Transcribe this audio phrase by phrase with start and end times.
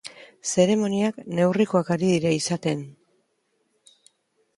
[0.51, 2.81] Zeremoniak neurrikoak ari dira izaten.